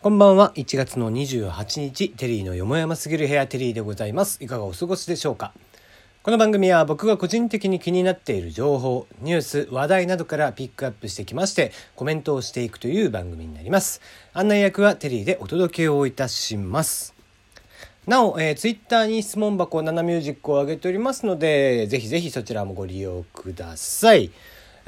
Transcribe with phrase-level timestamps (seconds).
[0.00, 0.52] こんばんは。
[0.54, 4.38] 1月の28日、テリーのよもやますぎる部屋テリーでございます。
[4.40, 5.52] いかがお過ごしでしょうか？
[6.22, 14.00] この番組は僕が個人的に気になっている情報、ニュース、話題などからピックアップしてきまして、コメントをしていくという番組になります。
[14.34, 17.12] 案内役はテリーでお届けをいたします。
[18.06, 24.30] なお、えー、ツイッターに質問箱ナナミュージックを上げておりますので、ぜひぜひそちらもご利用ください。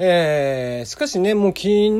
[0.03, 1.91] えー、しかしね、もう昨日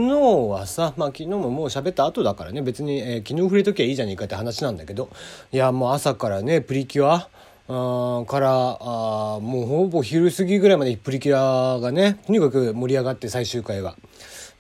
[0.50, 5.10] はさ、まあ昨日ももう喋った後だからね、別に、えー昨日触れときゃいいじゃねえかって話なんだけど、
[5.52, 7.30] いや、もう朝からね、プリキュア、
[7.68, 13.96] からあもうほぼ昼過ぎぐらいまでプリキュアがねとにかく盛り上がって最終回は。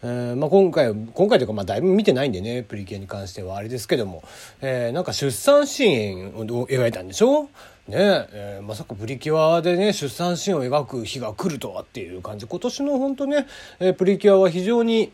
[0.03, 4.23] えーまあ、今回今回というかまあだいぶ見てないんでねプリキュアに関してはあれですけども、
[4.61, 7.43] えーなんか出産シーンを描いたんでしょ？
[7.87, 12.47] ねえーまさかプリキュアでね出産シーンを描く日が来るとはっていう感じ。
[12.47, 13.47] 今年の本当ね、
[13.79, 15.11] えープリキュアは非常に、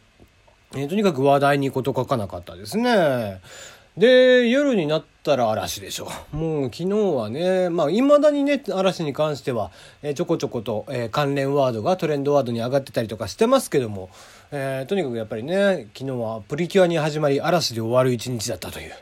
[0.73, 3.41] えーとにかく話題に事書かなかったですね。
[3.97, 14.09] で夜になったら嵐でしょもう昨日はねまあ未だにね嵐に関しては、えーちょこちょこと、えー関連ワードがトレンドワードに上がってたりとかしてますけども、
[14.51, 18.93] えーとにかくやっぱりね昨日はプリキュアに始まり嵐で終わる一日だったという、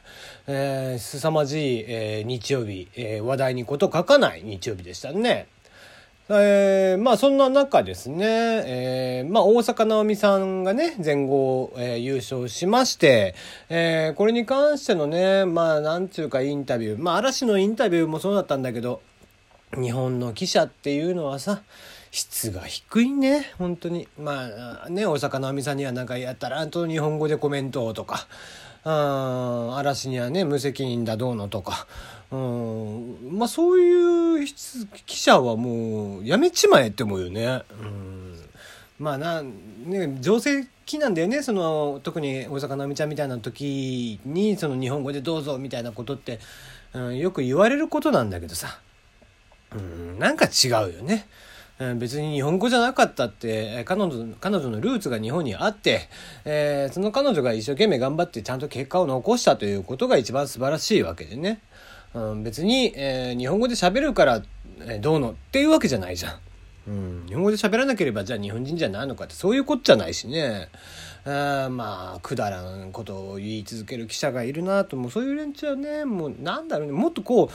[0.48, 5.48] えー凄まじい、えー日曜日、えー話題に事書かない日曜日でしたね。
[6.28, 13.36] えーまあそんな中ですね、えーまあ大坂なおみさんがね、全豪、えー優勝しまして、
[13.70, 19.02] えーこれに関してのね、まあなんちゅうかインタビュー、まあ嵐のインタビューもそうだったんだけど、
[19.80, 21.62] 日本の記者っていうのはさ、
[22.10, 24.08] 質が低いね、本当に。
[24.18, 28.28] まあね、大坂なおみさんにはなんかやったらと日本語でコメントをとか、
[28.84, 31.88] うん嵐にはね無責任だどうのとか、
[32.36, 34.46] うん、まあそういう
[35.06, 37.62] 記者はもうやめちまえって思うよね。
[37.82, 38.40] うん、
[39.00, 41.42] まあなね情勢期なんだよね。
[41.42, 46.40] その特に大坂なおみちゃんみたいな時にその日本語でどうぞみたいなことって、
[46.94, 48.80] うん、よく言われることなんだけどさ、
[49.74, 51.28] うん、なんか違うよね。
[51.78, 56.08] うん別に日本語じゃなかったって彼女彼女のルーツが日本にあって、
[56.46, 61.60] えーその彼女が一生懸命頑張ってちゃんと結果を残したということが一番素晴らしいわけでね、
[62.16, 64.42] うん、別に、えー日本語で喋るから、
[64.80, 66.40] えーどうのっていうわけじゃないじゃん。
[66.88, 70.70] うん、日本語で喋らなければじゃあ日本人じゃないのかってそういうことじゃないしね。
[71.26, 76.94] あまあくだらんことを言い続ける記者がいるなともうそういう連中はねもうなんだろうね。
[76.94, 77.50] もっとこ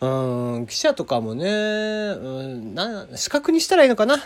[0.00, 4.16] ううん記者とかもねうんな資格にしたらいいのかな。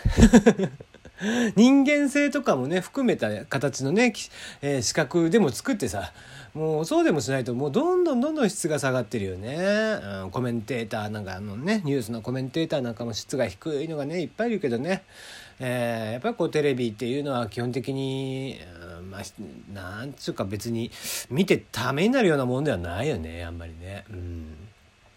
[1.56, 4.12] 人間性とかもね含めた形のね、
[4.62, 6.12] えー資格でも作ってさ
[6.54, 9.56] もうそうでもしないともうどんどんどんどん質が下がってるよね、
[10.24, 15.02] うん、コメンテーターなんかあのねニュースのコメンテーターなんかも質が低いのがねいっぱいいるけどね、
[15.58, 18.58] えーやっぱりこうテレビっていうのは基本的に、
[18.98, 19.22] うんまあ、
[19.72, 20.90] なんつうか別に
[21.30, 24.04] 見てためになるようなもんではないよねあんまりね。
[24.10, 24.56] うん。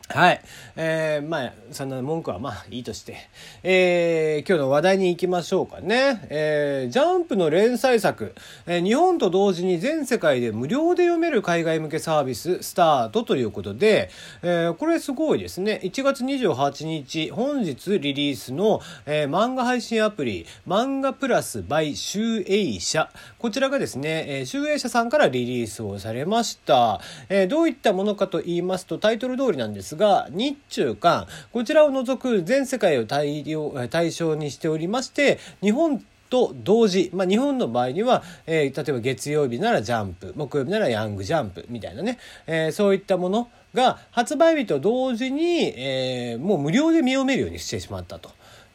[0.09, 0.41] はい。
[0.78, 3.18] えー、まあ、そんな文句はまあいいとして、
[3.62, 6.25] えー、今日の話題に行きましょうかね。
[6.29, 8.34] えー、ジャンプの連載作、
[8.67, 14.09] えー日本と同時に全世界で無料で読める海外向けサービススタートということで、
[14.44, 15.81] えー、これすごいですね。
[15.84, 23.12] 1月28日、本日リリースの、えー漫画配信アプリ、漫画プラス by 集英社。
[23.40, 27.01] こちらがですね、えー、集英社さんからリリースをされました。
[27.28, 48.31] えーどういったものかと言いますと、タイトル通りなんですが、が日中韓、こちらを除く全世界を対応対象にしておりまして、日本と同時、まあ、日本の場合には、えー例えば月曜日ならジャンプ木曜日ならヤングジャンプみたいなね、えーそういったものが発売日と同時に、えーもう無料で見読めるようにしてしまったと。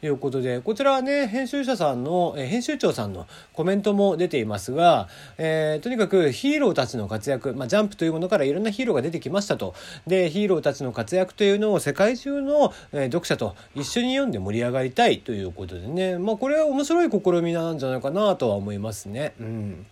[0.07, 9.73] いうことでこちらはね編集者さんの、え編集長さんのコメントも出ていますが、えーとにかくヒーローたちの活躍、まあ、ジャンプというものからいろんなヒーローが出てきましたと。
[10.07, 19.33] でヒーローたちの活躍というのを世界中の、え読者と一緒に読んで盛り上がりたいということでね、まあ、これは面白い試みなんじゃないかなとは思いますね。
[19.39, 19.85] うん。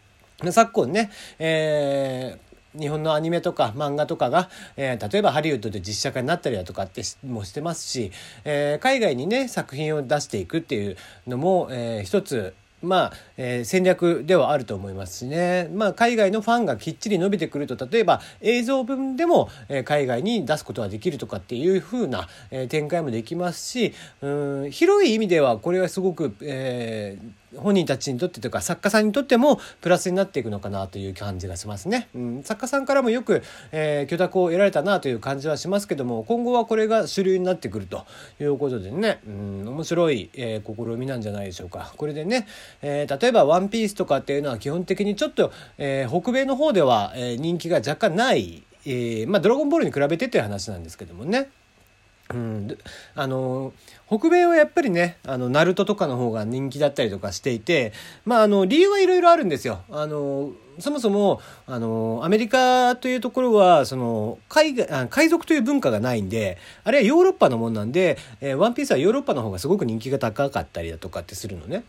[0.51, 8.11] 昨今ね、えー日本のアニメとか漫画とかが、えー例えばハリウッドで実写化になったりだとかってもしてますし、
[8.45, 10.97] えー海外にね作品を出していくっていう
[11.27, 32.07] のも、えー一つまあ、えー戦略ではあると思いますしね、まあ、海外のファンがきっちり伸びてくると例えば映像分でも、えー海外に出すことができるとかっていう風な、えー展開もできますしうん広い意味ではこれはすごく、えー本人たちにとってというか作家さんにとってもプラスになっていくのかなという感じがしますね。
[32.15, 38.05] うん、作家さんからもよく、えー、許諾を得られたなという感じはしますけども今後はこれが主流になってくると
[38.39, 41.93] いうことでね、うん、面白い、えー、試みなんじゃないでしょうか。
[41.97, 42.47] これでね、
[42.81, 51.49] えー、例えば「ワンピースとかっていうのは基本的にちょっと、えー、北米の方では、えー、人気が若干ない、えーまあ、ドラゴンボールに比べてという話なんですけどもね。
[52.29, 52.77] うん、
[53.15, 53.73] あの
[54.07, 57.93] 北米はやっぱりねあのナルトとかの方が人気だったりとかしていて
[58.25, 59.81] まああの理由はいろいろあるんですよ。
[59.89, 64.75] あのそもそもあのアメリカというところはその海
[65.09, 71.83] 海賊という文化がないんであれはヨーロッパのもんなんで、えー、ワンピースはヨーロッパの方がすごく人気が高かったりだとかってするのね。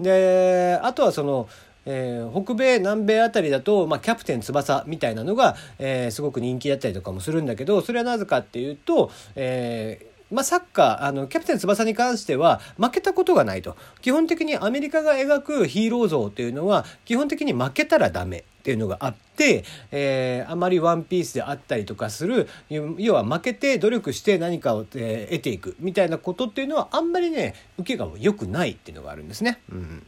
[0.00, 1.48] であとはその
[1.90, 29.60] えー、北米南米あたりだと、まあ、キャプテン翼みたいなのが、えー、すごく人気だったりとかもするんだけどそれはなぜかっていうと、えーまあ、サッカーあのキャプテン翼に関しては負けたことがないと基本的にアメリカが描くヒーロー像というのは基本的に負けたらダメっていうのがあって、えー、あまりワンピースであったりとかする要は負けて努力して何かを、え、得ていくみたいなことっていうのはあんまりね受けが良くないっていうのがあるんですね。
[29.72, 30.06] うん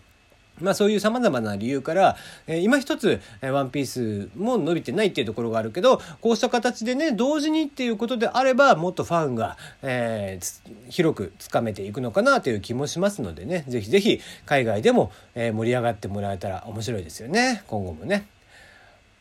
[0.61, 2.17] まあそういう様々な理由から、
[2.47, 18.27] えー、今一つ、えー、ワンピースも伸びてないっていうところがあるけど、こうした形でね、同時にっていうことであれば、もっとファンが、えー、広くつかめていくのかなという気もしますのでね、ぜひぜひ海外でも、え、盛り上がってもらえたら面白いですよね、今後もね。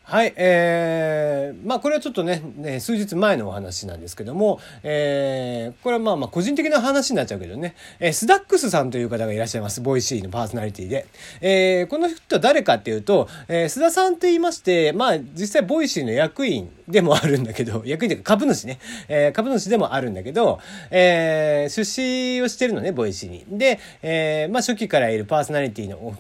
[0.10, 9.82] はい、えー、まあこれはちょっとね、ね数日前のお話なんですけども、えー、これはまあまあ個人的な話になっちゃうけどね、えー、スダックスさんという方がいらっしゃいます。
[9.82, 11.06] ボイシーのパーソナリティで。
[11.42, 18.80] えー、この人は誰かっていうと、えー、須田さんと言いまして、まあ実際ボイシーの役員でもあるんだけど、役員というか株主ね、
[19.10, 20.60] えー、株主でもあるんだけど、
[20.90, 23.46] えー、出資をしてるのね、ボイシーに。
[23.48, 26.18] で、えー、まあ初期からいるパーソナリティの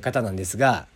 [0.00, 0.86] 方なんですが、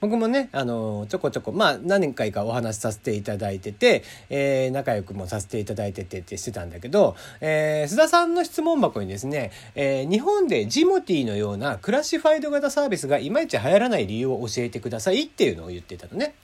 [0.00, 16.34] 僕もね、あのちょこちょこ、まあ、何回かお話しさせていただいてて、えー、仲良くもさせていただいててってしてたんだけど、えー、須田さんの質問箱にですね、えー、日本でジモティのようなクラシファイド型サービスがいまいち流行らない理由を教えてくださいっていうのを言ってたのね。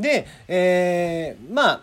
[0.00, 1.82] で、えー、まあ、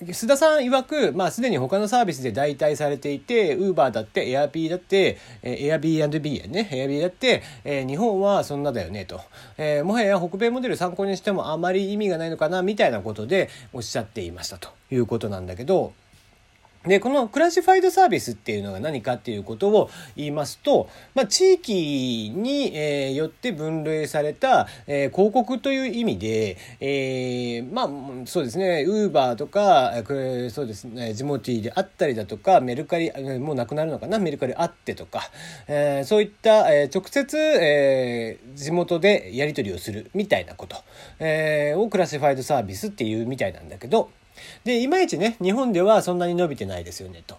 [0.00, 9.20] 須田さん曰く、まあ、すでに他のサービスで代替されていて、ウーバーだって、エアビーだって、えエアビービーやね、エアビーだって、えー、日本はそんなだよね、と。
[9.56, 15.92] えー、もはや北米モデル参考にしてもあまり意味がないのかな、みたいなことでおっしゃっていましたということなんだけど、
[16.84, 29.92] で、このクラシファイドサービスっていうのが何かっていうことを言いますと、まあ、地域に、えー、よって分類された、えー、広告という意味で、えー、まあ、そうですね、ウーバーとか、
[30.50, 33.10] そうですね、ジモティであったりだとか、メルカリ、
[33.40, 35.30] もうなくなるのかな、メルカリあってとか、
[35.66, 40.76] えー、そういった、えー、直接、えー、地元でやり取りをするみたいなこと、
[41.18, 44.10] えー、をクラシファイドサービスっていうみたいなんだけど、
[44.64, 47.38] で、いまいちね、日本ではそんなに伸びてないですよね、と。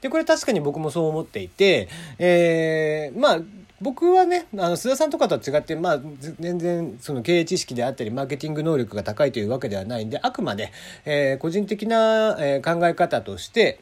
[0.00, 1.88] で、これ確かに僕もそう思っていて、
[2.18, 3.40] えー、まあ、
[3.80, 6.00] 僕はね、あの、須田さんとかとは違って、まあ、
[6.38, 10.70] 全然、その経営知識であったり、マーケティング能力が高いというわけではないんで、あくまで、
[11.06, 13.80] えー、個人的な、えー、考え方として、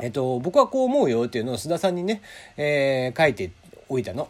[0.00, 2.22] えっ、と、僕はこう思うよっていうのを須田さんにね、
[2.56, 3.50] えー、書いて
[3.88, 4.28] おいたの。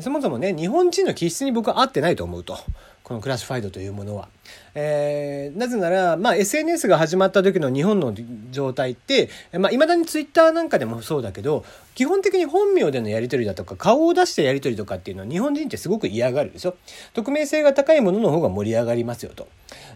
[0.00, 2.56] そもそもね、日本人の気質に僕は合ってないと思うと。
[3.02, 4.28] このクラシファイドというものは。
[4.74, 8.14] えー、なぜなら、まあ、SNS が始まった時の日本の
[8.50, 9.28] 状態って、
[9.58, 11.64] まあ、未だにツイッターなんかでもそうだけど、
[11.98, 16.76] 基本的に本名でのやり取りだとか、顔を出してやり取りとかっていうのは日本人ってすごく嫌がるでしょ。
[17.12, 19.48] 匿名性が高いものの方が盛り上がりますよと。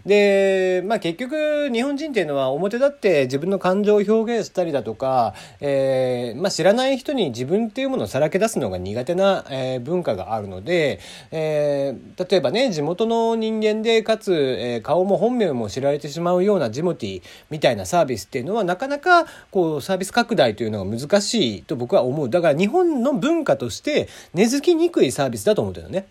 [0.04, 10.98] で、まあ結局日本人っていうのは表立って自分の感情を表現したりだとか、えー、まあ知らない人に自分っていうものをさらけ出すのが苦手な、えー、文化があるので、
[11.30, 22.30] えー、例えばね、地元の人間でかつ、えー、顔も本名も知られてしまうようなジモティみたいなサービスっていうのはなかなかこうサービス拡大というのが難しいと僕は思う。
[22.30, 26.06] だから日本の文化として根付きにくいサービスだと思ってるのね。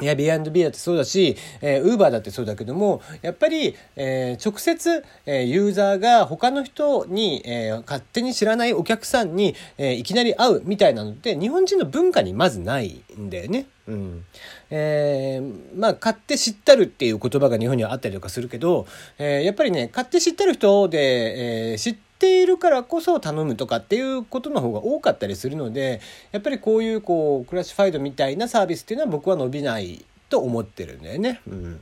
[0.00, 13.66] エアビービーだってそうだし、えー、ウーバーだってそうだけども、やっぱり、えー、直接、えー、ユーザーが他の人に、えー、勝手に知らないお客さんに、えー、いきなり会うみたいなのって、日本人の文化にまずないんだよね。
[13.88, 14.24] うん。
[14.70, 18.86] えー、まあ、買って知ったるっていう言葉が日本にはあったりとかするけど、
[19.18, 26.00] えー、やっぱりね、買って知ったる人で、えー、知っているからこそ頼むとかっていうことの方が多かったりするので
[26.32, 31.40] やっぱりこういうこうクラシファイドみたいなサービスっていうのは僕は伸びないと思ってるんだよね。
[31.46, 31.80] うん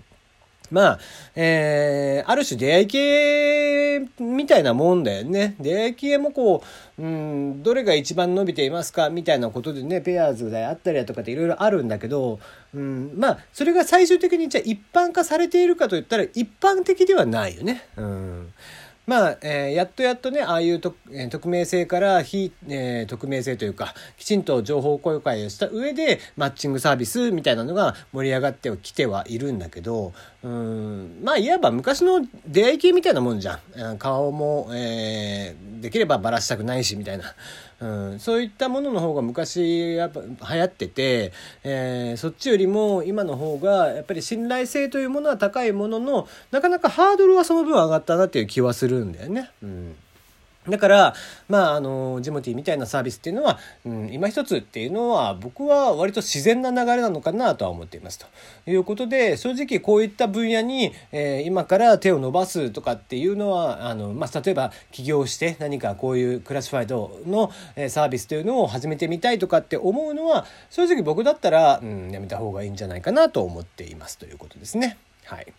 [0.70, 0.98] まあ、
[1.34, 5.56] えー、ある種出会い系みたいなもんだよね。
[5.60, 6.62] 出会い系もこ
[6.98, 12.40] う、うん、どれが一番伸びていますかみたいなことでね、ペアーズであったりだとかっていろいろあるんだけど、
[12.74, 17.82] うん、まあ、それが最終的にじゃあ一般化されているかといったら一般的ではないよね。
[17.96, 18.52] うん。
[19.06, 30.12] まあ、えー、やっとやっとね、ああいうと、えー、匿名性から非、えー、匿名性というか、きちんと情報公開をした上で、マッチングサービスみたいなのが盛り上がってきてはいるんだけど、
[30.46, 33.58] うん、まあ、いわば昔の出会い系みたいなもんじゃ
[33.94, 33.98] ん。
[33.98, 37.24] 顔も、えー、できればばらしたくないし、みたいな。
[37.80, 40.20] うん、そういったものの方が昔やっぱ
[40.54, 41.32] 流行ってて、
[41.64, 49.50] えー、そっちよりも今の方がやっぱり信頼性というものは高いもののなかなかハードルはその分上がったなという気はするんだよね。
[49.62, 49.96] うん
[50.68, 51.14] だから、
[51.48, 58.18] まあ、あの、ジモティみたいなサービスっていうのは、うん、今一つっていうのは、僕は割と自然な流れなのかなとは思っています。
[58.18, 58.26] と
[58.70, 67.52] いうことで、正直こういった分野に、えー、今から手を伸ばすとかっていうのは、あの、まあ、例えば起業して何かこういうクラシファイドの、
[67.88, 74.96] サービスというのを始めてみたいとかって思うのは、正直僕だったら、うん、やめた方がいいんじゃないかなと思っていますということですね。
[75.24, 75.52] はい。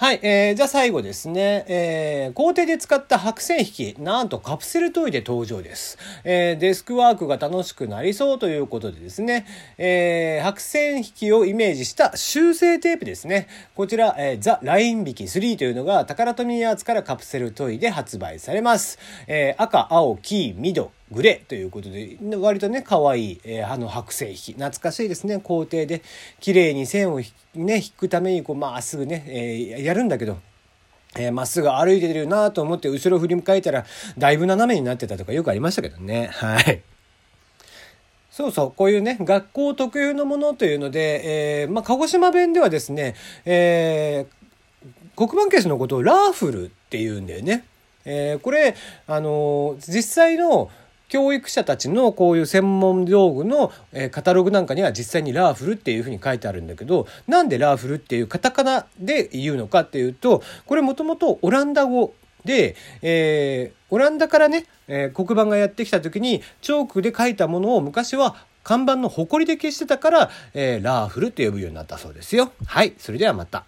[0.00, 5.98] はい、えー、じゃあ最後ですね、えー、工程で使った白線引き、なんとカプセルトイで登場です。
[6.22, 9.44] えー、デスクワークが楽しくなりそうということでですね、
[9.76, 13.48] えー、白線引きをイメージした修正テープですね。
[13.74, 19.00] こちら、えー、ザ・ライン引き3というのが、タカラトミーアーツからカプセルトイで発売されます。
[19.26, 24.54] えー、赤、青、黄、緑、グレーということで、割とね、可愛い、えー、あの白製品。
[24.54, 26.02] 懐かしいですね、工程で。
[26.40, 27.20] 綺麗に線を
[27.54, 30.38] ね、引くために、こう、まっすぐね、えー、やるんだけど、
[31.16, 33.86] えー、まっすぐ歩いてるなと思って、後ろ振り返ったら、
[34.18, 36.28] だいぶ斜めになってたとかよくありましたけどね。
[36.32, 36.82] はい。
[38.30, 44.38] そうそう、こういうね、学校特有のものというので、えー、まあ、鹿児島弁ではですね、えー、
[45.16, 47.64] 黒板消しのことをラーフルって言うんだよね。
[48.04, 50.70] えー、これ、あの、実際の
[51.08, 72.52] 教育者たちのこういう専門道具の、えカタログなんかには実際にラーフルっていうふうに書いてあるんだけどなんでラーフルっていうカタカナで言うのかっていうとこれもともとオランダ語で、えー、オランダからね、えー、黒板がやってきた時にチョークで書いたものを昔は看板の埃で消してたから、えー、ラーフルって呼ぶようになったそうですよ。
[72.66, 73.64] はい、それではまた。